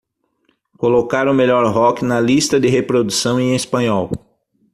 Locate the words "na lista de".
2.03-2.67